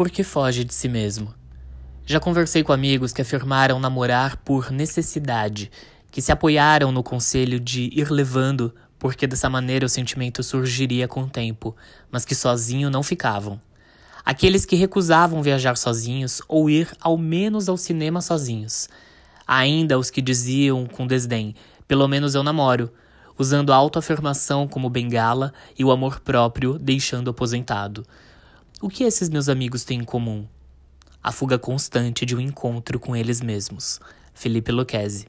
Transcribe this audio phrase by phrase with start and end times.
[0.00, 1.34] porque foge de si mesmo.
[2.06, 5.70] Já conversei com amigos que afirmaram namorar por necessidade,
[6.10, 11.24] que se apoiaram no conselho de ir levando, porque dessa maneira o sentimento surgiria com
[11.24, 11.76] o tempo,
[12.10, 13.60] mas que sozinho não ficavam.
[14.24, 18.88] Aqueles que recusavam viajar sozinhos ou ir ao menos ao cinema sozinhos.
[19.46, 21.54] Ainda os que diziam com desdém:
[21.86, 22.90] pelo menos eu namoro,
[23.36, 28.02] usando a autoafirmação como bengala e o amor próprio deixando aposentado.
[28.82, 30.46] O que esses meus amigos têm em comum?
[31.22, 34.00] A fuga constante de um encontro com eles mesmos.
[34.32, 35.26] Felipe Lucchesi